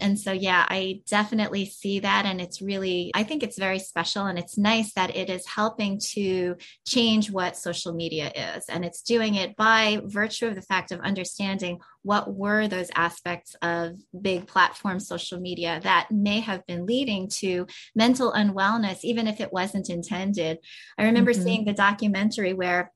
[0.00, 4.26] And so yeah, I definitely see that and it's really I think it's very special
[4.26, 8.64] and it's nice that it is helping to change what social media is.
[8.68, 13.56] And it's doing it by virtue of the fact of understanding what were those aspects
[13.62, 19.40] of big platform social media that may have been leading to mental unwellness, even if
[19.40, 20.58] it wasn't intended.
[20.96, 21.42] I remember mm-hmm.
[21.42, 22.92] seeing the documentary where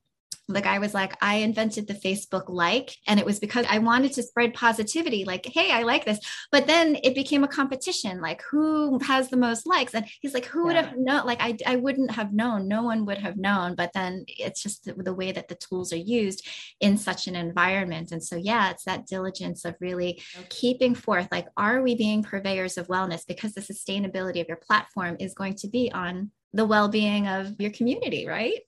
[0.53, 4.13] the guy was like, I invented the Facebook like, and it was because I wanted
[4.15, 6.19] to spread positivity, like, hey, I like this.
[6.53, 9.95] But then it became a competition, like, who has the most likes?
[9.95, 11.27] And he's like, who would have known?
[11.27, 12.69] Like, I, I wouldn't have known.
[12.69, 13.75] No one would have known.
[13.75, 16.47] But then it's just the, the way that the tools are used
[16.81, 18.13] in such an environment.
[18.13, 22.79] And so, yeah, it's that diligence of really keeping forth, like, are we being purveyors
[22.79, 23.27] of wellness?
[23.27, 27.61] Because the sustainability of your platform is going to be on the well being of
[27.61, 28.61] your community, right?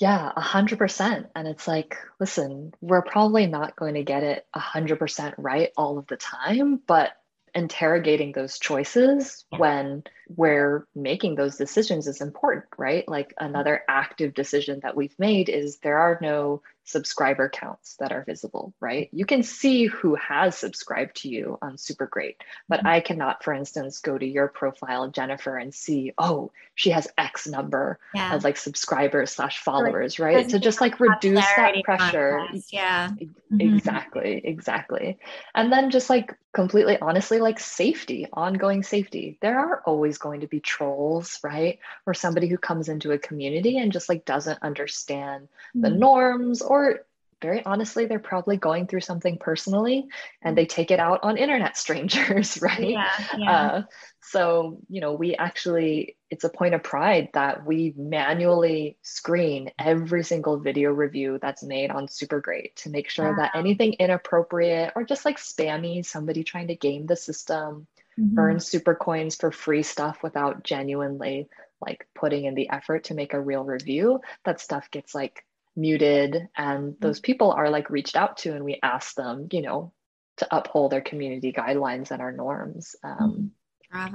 [0.00, 1.26] Yeah, a hundred percent.
[1.36, 5.70] And it's like, listen, we're probably not going to get it a hundred percent right
[5.76, 7.12] all of the time, but
[7.54, 10.04] interrogating those choices when
[10.36, 13.06] we're making those decisions is important, right?
[13.08, 18.24] Like another active decision that we've made is there are no subscriber counts that are
[18.24, 19.08] visible, right?
[19.12, 22.88] You can see who has subscribed to you on Super Great, but mm-hmm.
[22.88, 27.46] I cannot, for instance, go to your profile, Jennifer, and see, oh, she has X
[27.46, 28.34] number yeah.
[28.34, 30.48] of like subscribers slash followers, like, right?
[30.48, 32.46] To just like reduce that pressure.
[32.70, 33.10] Yeah.
[33.10, 33.60] Mm-hmm.
[33.60, 34.40] Exactly.
[34.44, 35.18] Exactly.
[35.54, 39.38] And then just like completely honestly, like safety, ongoing safety.
[39.40, 41.80] There are always going to be trolls, right?
[42.06, 45.80] Or somebody who comes into a community and just like doesn't understand mm-hmm.
[45.80, 47.00] the norms or
[47.40, 50.08] very honestly, they're probably going through something personally
[50.42, 52.90] and they take it out on internet strangers, right?
[52.90, 53.50] Yeah, yeah.
[53.50, 53.82] Uh,
[54.22, 60.22] so, you know, we actually, it's a point of pride that we manually screen every
[60.22, 63.36] single video review that's made on Super Great to make sure wow.
[63.36, 67.86] that anything inappropriate or just like spammy, somebody trying to game the system,
[68.20, 68.38] mm-hmm.
[68.38, 71.48] earn super coins for free stuff without genuinely
[71.80, 75.44] like putting in the effort to make a real review, that stuff gets like
[75.76, 77.00] muted and mm.
[77.00, 79.92] those people are like reached out to and we ask them you know
[80.36, 83.52] to uphold their community guidelines and our norms um,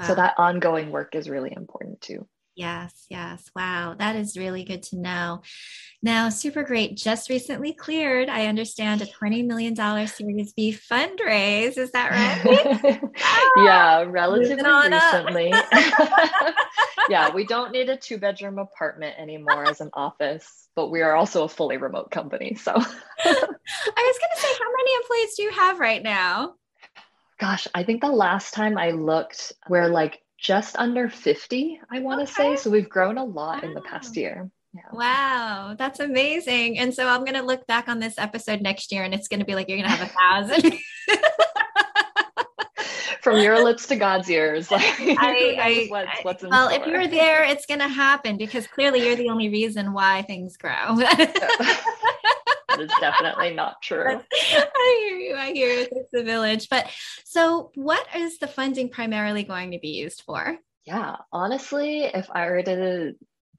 [0.05, 3.51] so that ongoing work is really important too Yes, yes.
[3.53, 5.41] Wow, that is really good to know.
[6.01, 9.75] Now, Super Great just recently cleared, I understand, a $20 million
[10.07, 11.77] Series B fundraise.
[11.77, 13.01] Is that right?
[13.57, 15.53] yeah, ah, relatively recently.
[17.09, 21.13] yeah, we don't need a two bedroom apartment anymore as an office, but we are
[21.13, 22.55] also a fully remote company.
[22.55, 22.85] So I was
[23.25, 26.53] going to say, how many employees do you have right now?
[27.37, 32.19] Gosh, I think the last time I looked, we're like just under 50, I want
[32.19, 32.55] to okay.
[32.55, 32.61] say.
[32.61, 33.69] So we've grown a lot wow.
[33.69, 34.49] in the past year.
[34.73, 34.81] Yeah.
[34.91, 36.77] Wow, that's amazing.
[36.79, 39.39] And so I'm going to look back on this episode next year and it's going
[39.39, 40.13] to be like you're going to have a
[40.51, 40.73] thousand.
[43.21, 44.69] From your lips to God's ears.
[44.71, 46.81] Like, I, I, what's, what's well, store.
[46.81, 50.57] if you're there, it's going to happen because clearly you're the only reason why things
[50.57, 50.99] grow.
[52.77, 54.21] That is definitely not true.
[54.33, 55.35] I hear you.
[55.35, 55.89] I hear it.
[55.91, 56.69] It's the village.
[56.69, 56.87] But
[57.23, 60.57] so, what is the funding primarily going to be used for?
[60.85, 63.13] Yeah, honestly, if I were to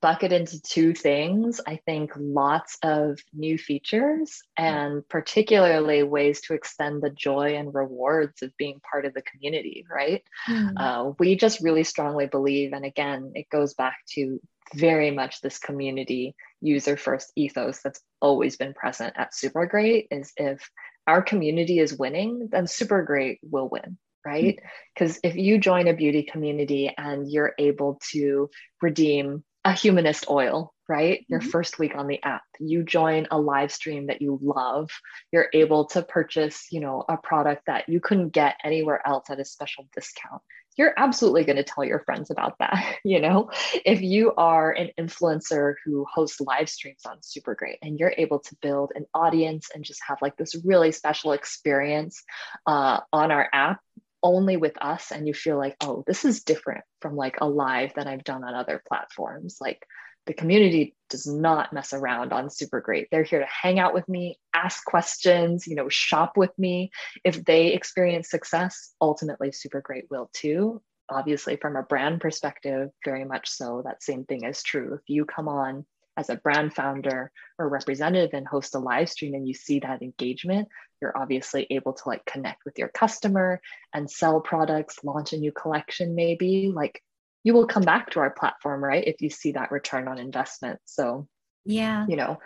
[0.06, 7.02] bucket into two things, I think lots of new features and particularly ways to extend
[7.02, 10.22] the joy and rewards of being part of the community, right?
[10.48, 10.74] Mm.
[10.76, 14.40] Uh, we just really strongly believe, and again, it goes back to
[14.76, 20.70] very much this community user first ethos that's always been present at SuperGreat is if
[21.08, 24.58] our community is winning then SuperGreat will win right
[24.94, 25.28] because mm-hmm.
[25.28, 28.50] if you join a beauty community and you're able to
[28.82, 31.32] redeem a humanist oil right mm-hmm.
[31.32, 34.88] your first week on the app you join a live stream that you love
[35.32, 39.40] you're able to purchase you know a product that you couldn't get anywhere else at
[39.40, 40.40] a special discount
[40.76, 42.96] you're absolutely going to tell your friends about that.
[43.04, 43.50] You know,
[43.84, 48.56] if you are an influencer who hosts live streams on SuperGreat and you're able to
[48.60, 52.24] build an audience and just have like this really special experience
[52.66, 53.80] uh, on our app
[54.26, 57.94] only with us, and you feel like, oh, this is different from like a live
[57.94, 59.86] that I've done on other platforms, like
[60.26, 63.06] the community does not mess around on SuperGreat.
[63.10, 66.90] They're here to hang out with me ask questions you know shop with me.
[67.24, 70.82] If they experience success ultimately SuperGreat will too.
[71.08, 73.82] Obviously from a brand perspective very much so.
[73.84, 74.94] That same thing is true.
[74.94, 79.34] If you come on as a brand founder or representative and host a live stream
[79.34, 80.68] and you see that engagement
[81.00, 83.60] you're obviously able to like connect with your customer
[83.92, 87.02] and sell products launch a new collection maybe like
[87.46, 89.06] you will come back to our platform, right?
[89.06, 90.80] If you see that return on investment.
[90.84, 91.28] So,
[91.64, 92.40] yeah, you know,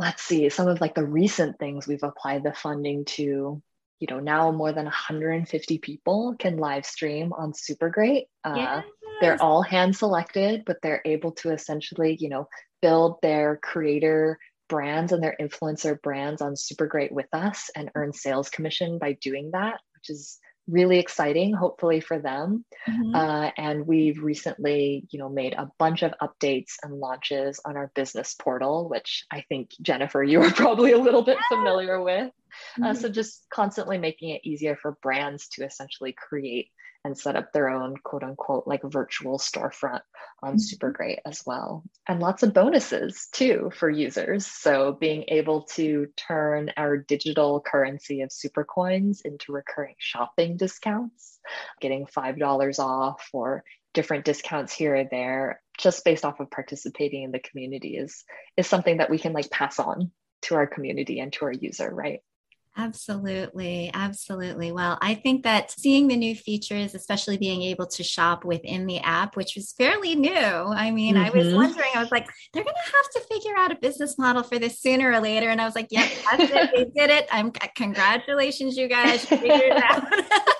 [0.00, 3.62] let's see some of like the recent things we've applied the funding to.
[4.00, 8.24] You know, now more than 150 people can live stream on SuperGreat.
[8.44, 8.84] Uh, yes.
[9.20, 12.48] They're all hand selected, but they're able to essentially, you know,
[12.80, 18.48] build their creator brands and their influencer brands on SuperGreat with us and earn sales
[18.48, 20.38] commission by doing that, which is
[20.70, 22.64] really exciting, hopefully for them.
[22.88, 23.14] Mm-hmm.
[23.14, 27.90] Uh, and we've recently, you know, made a bunch of updates and launches on our
[27.94, 32.32] business portal, which I think Jennifer, you are probably a little bit familiar with.
[32.78, 33.00] Uh, mm-hmm.
[33.00, 36.70] So just constantly making it easier for brands to essentially create
[37.04, 40.02] and set up their own quote unquote like virtual storefront
[40.42, 40.86] on mm-hmm.
[40.86, 41.84] SuperGreat as well.
[42.06, 44.46] And lots of bonuses too for users.
[44.46, 51.38] So being able to turn our digital currency of super coins into recurring shopping discounts
[51.80, 57.22] getting five dollars off or different discounts here or there just based off of participating
[57.24, 58.24] in the community is
[58.56, 60.10] is something that we can like pass on
[60.42, 62.20] to our community and to our user right
[62.76, 63.90] Absolutely.
[63.92, 64.72] Absolutely.
[64.72, 68.98] Well, I think that seeing the new features, especially being able to shop within the
[69.00, 70.30] app, which was fairly new.
[70.32, 71.24] I mean, mm-hmm.
[71.26, 71.56] I was mm-hmm.
[71.56, 74.58] wondering, I was like, they're going to have to figure out a business model for
[74.58, 75.48] this sooner or later.
[75.48, 76.70] And I was like, yep, that's it.
[76.74, 77.26] They did it.
[77.32, 79.28] I'm congratulations, you guys.
[79.30, 80.04] You figured it out.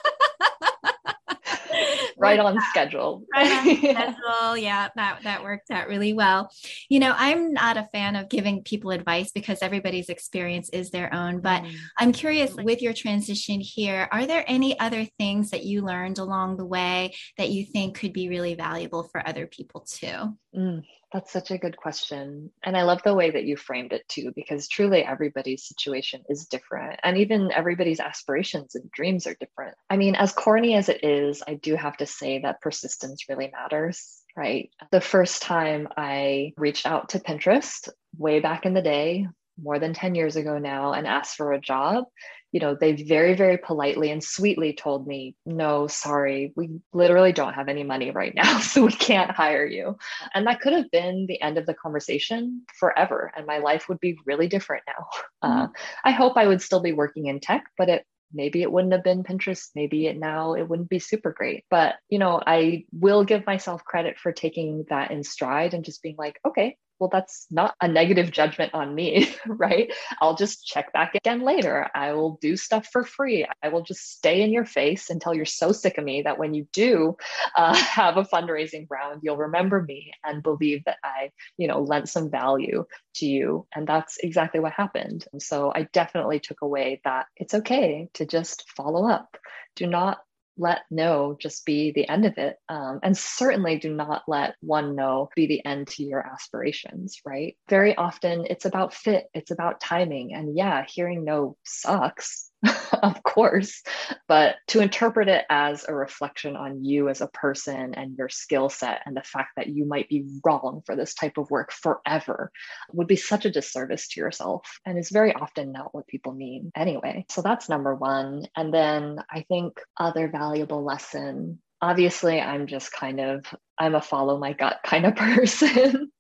[2.21, 3.25] right on schedule.
[3.33, 4.57] Right on schedule.
[4.57, 6.51] Yeah, that that worked out really well.
[6.89, 11.13] You know, I'm not a fan of giving people advice because everybody's experience is their
[11.15, 11.41] own.
[11.41, 11.75] But mm.
[11.99, 16.57] I'm curious, with your transition here, are there any other things that you learned along
[16.57, 20.37] the way that you think could be really valuable for other people too?
[20.57, 20.83] Mm.
[21.13, 22.51] That's such a good question.
[22.63, 26.47] And I love the way that you framed it too, because truly everybody's situation is
[26.47, 27.01] different.
[27.03, 29.77] And even everybody's aspirations and dreams are different.
[29.89, 33.51] I mean, as corny as it is, I do have to say that persistence really
[33.51, 34.71] matters, right?
[34.93, 39.27] The first time I reached out to Pinterest way back in the day,
[39.63, 42.05] more than 10 years ago now, and asked for a job,
[42.53, 47.55] you know, they very, very politely and sweetly told me, no, sorry, we literally don't
[47.55, 49.97] have any money right now, so we can't hire you.
[50.35, 53.33] And that could have been the end of the conversation forever.
[53.37, 55.49] And my life would be really different now.
[55.49, 55.61] Mm-hmm.
[55.63, 55.67] Uh,
[56.05, 59.03] I hope I would still be working in tech, but it maybe it wouldn't have
[59.03, 63.45] been pinterest maybe it now it wouldn't be SuperGreat but you know i will give
[63.47, 67.75] myself credit for taking that in stride and just being like okay well, that's not
[67.81, 69.93] a negative judgment on me, right?
[70.21, 71.89] I'll just check back again later.
[71.95, 73.47] I will do stuff for free.
[73.63, 76.53] I will just stay in your face until you're so sick of me that when
[76.53, 77.17] you do
[77.57, 82.11] uh, have a fundraising round, you'll remember me and believe that I, you know, lent
[82.11, 82.85] some value
[83.15, 83.67] to you.
[83.75, 85.25] And that's exactly what happened.
[85.33, 89.39] And so I definitely took away that it's okay to just follow up.
[89.75, 90.19] Do not
[90.61, 92.57] let no just be the end of it.
[92.69, 97.57] Um, and certainly do not let one no be the end to your aspirations, right?
[97.69, 100.35] Very often it's about fit, it's about timing.
[100.35, 102.50] And yeah, hearing no sucks
[103.03, 103.83] of course,
[104.29, 108.69] but to interpret it as a reflection on you as a person and your skill
[108.69, 112.51] set and the fact that you might be wrong for this type of work forever
[112.93, 116.71] would be such a disservice to yourself and is very often not what people mean
[116.77, 117.25] anyway.
[117.31, 118.47] So that's number one.
[118.57, 123.45] And then I think other valuable lesson obviously i'm just kind of
[123.79, 126.11] i'm a follow my gut kind of person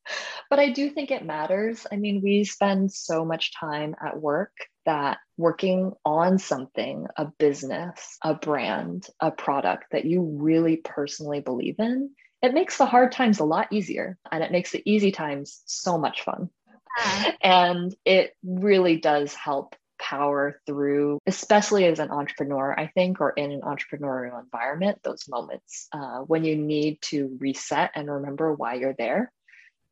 [0.48, 4.52] but i do think it matters i mean we spend so much time at work
[4.86, 11.76] that working on something a business a brand a product that you really personally believe
[11.78, 12.10] in
[12.42, 15.98] it makes the hard times a lot easier and it makes the easy times so
[15.98, 16.50] much fun
[17.42, 23.52] and it really does help power through, especially as an entrepreneur, I think, or in
[23.52, 28.94] an entrepreneurial environment, those moments uh, when you need to reset and remember why you're
[28.94, 29.30] there.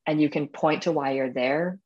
[0.07, 1.79] And you can point to why you're there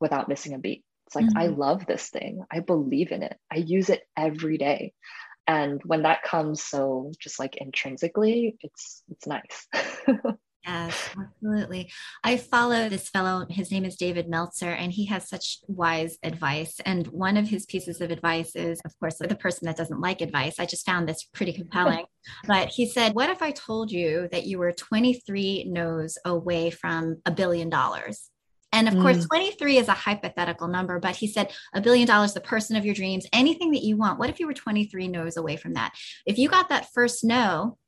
[0.00, 0.84] without missing a beat.
[1.06, 1.38] It's like, mm-hmm.
[1.38, 2.44] I love this thing.
[2.50, 3.36] I believe in it.
[3.52, 4.92] I use it every day.
[5.46, 9.68] And when that comes so just like intrinsically, it's it's nice.
[10.66, 11.92] Yes, absolutely.
[12.22, 13.44] I follow this fellow.
[13.50, 16.80] His name is David Meltzer, and he has such wise advice.
[16.86, 20.22] And one of his pieces of advice is, of course, the person that doesn't like
[20.22, 20.58] advice.
[20.58, 22.06] I just found this pretty compelling.
[22.46, 27.20] but he said, What if I told you that you were 23 no's away from
[27.26, 28.30] a billion dollars?
[28.74, 29.02] And of mm.
[29.02, 32.84] course, 23 is a hypothetical number, but he said a billion dollars, the person of
[32.84, 34.18] your dreams, anything that you want.
[34.18, 35.94] What if you were 23 no's away from that?
[36.26, 37.78] If you got that first no,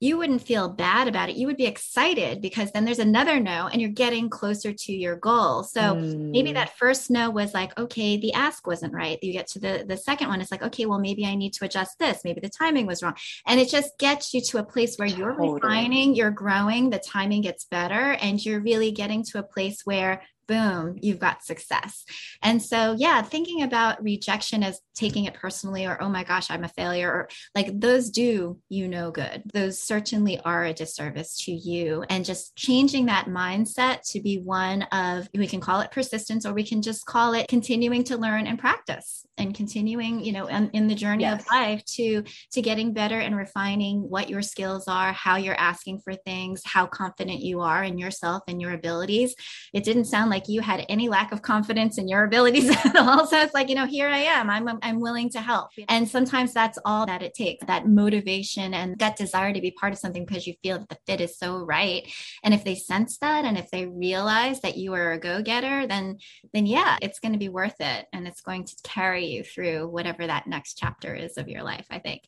[0.00, 1.36] you wouldn't feel bad about it.
[1.36, 5.16] You would be excited because then there's another no and you're getting closer to your
[5.16, 5.62] goal.
[5.62, 6.30] So mm.
[6.30, 9.18] maybe that first no was like, okay, the ask wasn't right.
[9.22, 11.64] You get to the, the second one, it's like, okay, well, maybe I need to
[11.64, 12.20] adjust this.
[12.22, 13.14] Maybe the timing was wrong.
[13.46, 15.54] And it just gets you to a place where you're totally.
[15.54, 20.22] refining, you're growing, the timing gets better, and you're really getting to a place where
[20.46, 22.04] boom, you've got success.
[22.42, 26.64] And so, yeah, thinking about rejection as taking it personally or, oh my gosh, I'm
[26.64, 29.42] a failure, or like those do you no good.
[29.52, 32.04] Those certainly are a disservice to you.
[32.08, 36.52] And just changing that mindset to be one of, we can call it persistence or
[36.52, 40.70] we can just call it continuing to learn and practice and continuing, you know, in,
[40.70, 41.40] in the journey yes.
[41.40, 42.22] of life to,
[42.52, 46.86] to getting better and refining what your skills are, how you're asking for things, how
[46.86, 49.34] confident you are in yourself and your abilities.
[49.72, 52.96] It didn't sound like like you had any lack of confidence in your abilities at
[52.96, 53.24] all.
[53.24, 54.50] So it's like, you know, here I am.
[54.50, 55.70] I'm I'm willing to help.
[55.88, 57.64] And sometimes that's all that it takes.
[57.66, 60.98] That motivation and that desire to be part of something because you feel that the
[61.06, 62.02] fit is so right.
[62.42, 66.18] And if they sense that and if they realize that you are a go-getter, then
[66.52, 69.86] then yeah, it's going to be worth it and it's going to carry you through
[69.86, 72.22] whatever that next chapter is of your life, I think.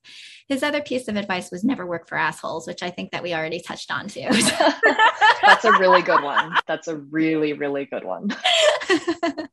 [0.49, 3.35] His other piece of advice was never work for assholes, which I think that we
[3.35, 4.29] already touched on too.
[5.43, 6.55] That's a really good one.
[6.69, 8.31] That's a really really good good one.
[8.91, 9.49] I'm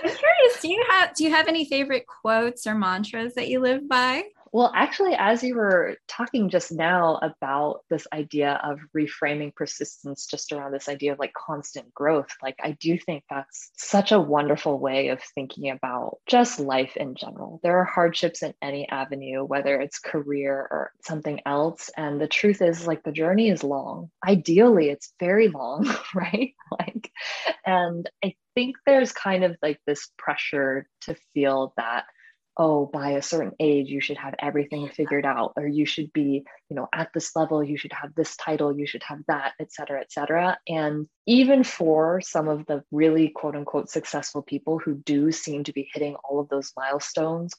[0.00, 3.88] curious, do you have do you have any favorite quotes or mantras that you live
[3.88, 4.24] by?
[4.54, 10.52] Well, actually, as you were talking just now about this idea of reframing persistence just
[10.52, 14.78] around this idea of like constant growth, like I do think that's such a wonderful
[14.78, 17.58] way of thinking about just life in general.
[17.64, 21.90] There are hardships in any avenue, whether it's career or something else.
[21.96, 24.12] And the truth is, like, the journey is long.
[24.24, 26.54] Ideally, it's very long, right?
[26.70, 27.10] Like,
[27.66, 32.04] and I think there's kind of like this pressure to feel that
[32.56, 36.44] oh by a certain age you should have everything figured out or you should be
[36.68, 39.72] you know at this level you should have this title you should have that et
[39.72, 40.58] cetera et cetera.
[40.68, 45.72] And even for some of the really quote unquote successful people who do seem to
[45.72, 47.54] be hitting all of those milestones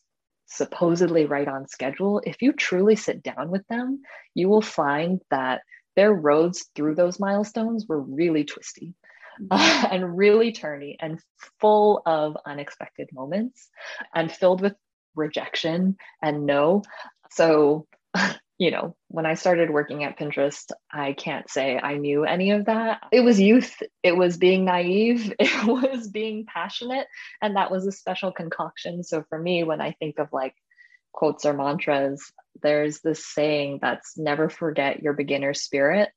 [0.48, 4.02] supposedly right on schedule if you truly sit down with them
[4.36, 5.62] you will find that
[5.96, 8.94] their roads through those milestones were really twisty
[9.52, 11.20] uh, and really turny and
[11.60, 13.70] full of unexpected moments
[14.14, 14.74] and filled with
[15.16, 16.84] rejection and no.
[17.32, 17.88] So,
[18.58, 22.66] you know, when I started working at Pinterest, I can't say I knew any of
[22.66, 23.02] that.
[23.12, 27.08] It was youth, it was being naive, it was being passionate,
[27.42, 29.04] and that was a special concoction.
[29.04, 30.56] So, for me, when I think of like
[31.12, 36.10] quotes or mantras, there's this saying that's never forget your beginner spirit,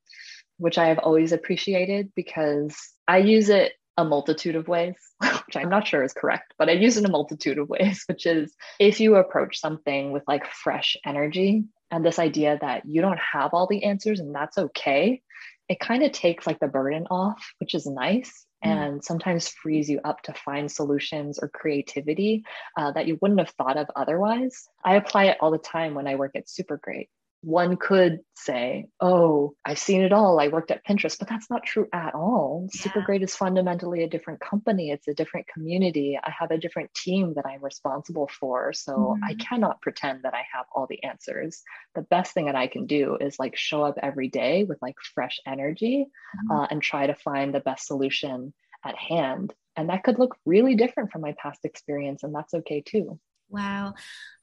[0.59, 2.76] which I have always appreciated because
[3.07, 6.72] I use it a multitude of ways, which I'm not sure is correct, but I
[6.72, 10.46] use it in a multitude of ways, which is if you approach something with like
[10.46, 15.20] fresh energy and this idea that you don't have all the answers and that's okay,
[15.68, 18.46] it kind of takes like the burden off, which is nice.
[18.64, 18.70] Mm.
[18.70, 22.44] And sometimes frees you up to find solutions or creativity
[22.76, 24.68] uh, that you wouldn't have thought of otherwise.
[24.84, 27.09] I apply it all the time when I work at Supergreat
[27.43, 30.41] one could say, Oh, I've seen it all.
[30.41, 32.68] I worked at Pinterest, but that's not true at all.
[32.72, 32.82] Yeah.
[32.82, 36.18] Supergreat is fundamentally a different company, it's a different community.
[36.22, 38.72] I have a different team that I'm responsible for.
[38.72, 39.24] So mm-hmm.
[39.24, 41.62] I cannot pretend that I have all the answers.
[41.95, 44.97] The best thing that I can do is like show up every day with like
[45.14, 46.51] fresh energy mm-hmm.
[46.51, 48.53] uh, and try to find the best solution
[48.84, 49.55] at hand.
[49.76, 53.20] And that could look really different from my past experience, and that's okay too.
[53.51, 53.94] Wow.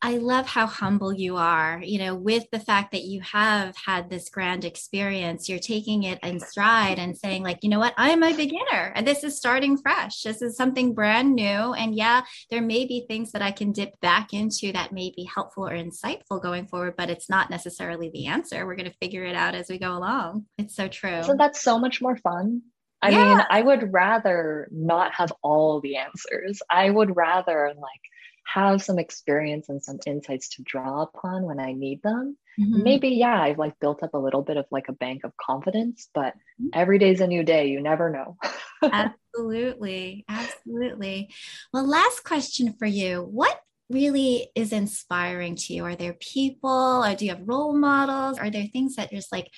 [0.01, 1.79] I love how humble you are.
[1.83, 6.19] You know, with the fact that you have had this grand experience, you're taking it
[6.23, 9.77] in stride and saying, like, you know what, I'm a beginner and this is starting
[9.77, 10.21] fresh.
[10.21, 11.43] This is something brand new.
[11.45, 15.23] And yeah, there may be things that I can dip back into that may be
[15.23, 18.65] helpful or insightful going forward, but it's not necessarily the answer.
[18.65, 20.45] We're going to figure it out as we go along.
[20.57, 21.21] It's so true.
[21.23, 22.63] So that's so much more fun.
[23.01, 23.35] I yeah.
[23.35, 26.61] mean, I would rather not have all the answers.
[26.69, 28.01] I would rather like
[28.45, 32.37] have some experience and some insights to draw upon when I need them.
[32.59, 32.83] Mm-hmm.
[32.83, 36.09] Maybe, yeah, I've like built up a little bit of like a bank of confidence,
[36.13, 36.67] but mm-hmm.
[36.73, 37.67] every day's a new day.
[37.67, 38.37] You never know.
[38.83, 40.25] absolutely.
[40.29, 41.29] Absolutely.
[41.73, 43.23] Well, last question for you.
[43.23, 45.83] What really is inspiring to you?
[45.83, 48.37] Are there people or do you have role models?
[48.37, 49.49] Are there things that just like,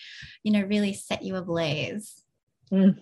[0.44, 2.24] you know, really set you ablaze?
[2.72, 2.98] Mm,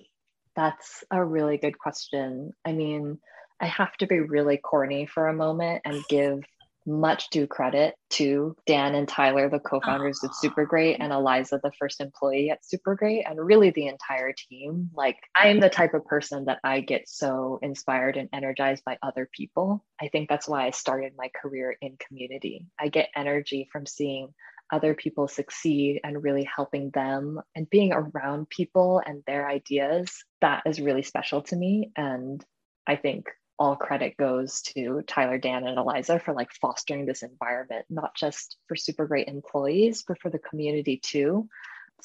[0.56, 2.52] that's a really good question.
[2.66, 3.20] I mean,
[3.60, 6.44] I have to be really corny for a moment and give
[6.86, 11.72] much due credit to Dan and Tyler, the co founders of Supergreat, and Eliza, the
[11.80, 14.90] first employee at Supergreat, and really the entire team.
[14.94, 18.98] Like, I am the type of person that I get so inspired and energized by
[19.02, 19.84] other people.
[20.00, 22.68] I think that's why I started my career in community.
[22.80, 24.34] I get energy from seeing
[24.72, 30.24] other people succeed and really helping them and being around people and their ideas.
[30.42, 31.92] That is really special to me.
[31.96, 32.44] And
[32.88, 33.28] I think
[33.58, 38.58] all credit goes to Tyler, Dan, and Eliza for like fostering this environment, not just
[38.68, 41.48] for SuperGreat employees, but for the community too.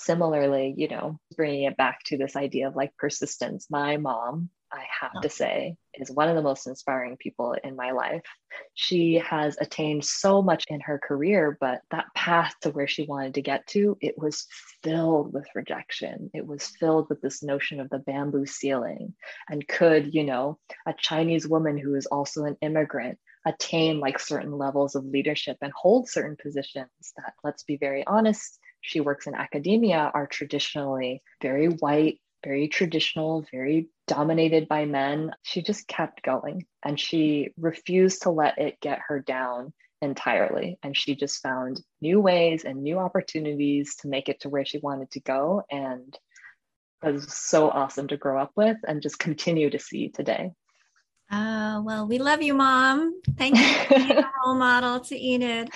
[0.00, 3.66] Similarly, you know, bringing it back to this idea of like persistence.
[3.70, 7.90] My mom I have to say, is one of the most inspiring people in my
[7.90, 8.22] life.
[8.74, 13.34] She has attained so much in her career, but that path to where she wanted
[13.34, 14.46] to get to, it was
[14.82, 16.30] filled with rejection.
[16.34, 19.14] It was filled with this notion of the bamboo ceiling.
[19.48, 24.52] And could, you know, a Chinese woman who is also an immigrant attain like certain
[24.52, 29.34] levels of leadership and hold certain positions that, let's be very honest, she works in
[29.34, 35.32] academia are traditionally very white, very traditional, very dominated by men.
[35.42, 39.72] She just kept going and she refused to let it get her down
[40.02, 40.78] entirely.
[40.82, 44.78] And she just found new ways and new opportunities to make it to where she
[44.78, 45.62] wanted to go.
[45.70, 46.18] And
[47.04, 50.52] it was so awesome to grow up with and just continue to see today.
[51.32, 53.20] Oh, well, we love you, Mom.
[53.38, 55.70] Thank you for being a role model to Enid.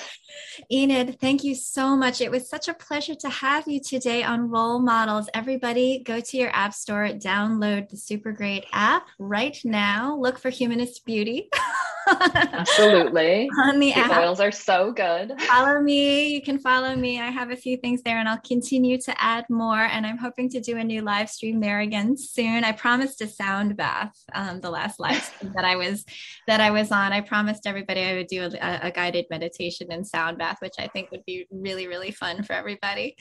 [0.73, 2.21] Enid, thank you so much.
[2.21, 5.29] It was such a pleasure to have you today on Role Models.
[5.33, 10.17] Everybody, go to your app store, download the Supergreat app right now.
[10.17, 11.51] Look for Humanist Beauty.
[12.07, 13.49] Absolutely.
[13.63, 14.23] on the, the app.
[14.23, 15.41] oils are so good.
[15.43, 16.29] Follow me.
[16.29, 17.21] You can follow me.
[17.21, 19.81] I have a few things there and I'll continue to add more.
[19.81, 22.65] And I'm hoping to do a new live stream there again soon.
[22.65, 26.05] I promised a sound bath um, the last live stream that I was
[26.47, 27.13] that I was on.
[27.13, 30.89] I promised everybody I would do a, a guided meditation and sound bath, which I
[30.89, 33.17] think would be really, really fun for everybody.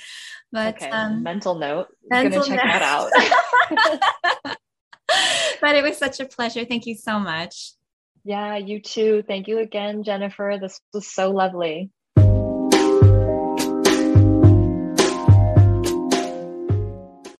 [0.51, 1.87] But okay, um, mental note.
[2.09, 3.11] Mental gonna check note.
[3.11, 4.11] that
[4.45, 4.57] out.
[5.61, 6.65] but it was such a pleasure.
[6.65, 7.73] Thank you so much.
[8.25, 9.23] Yeah, you too.
[9.27, 10.57] Thank you again, Jennifer.
[10.61, 11.91] This was so lovely.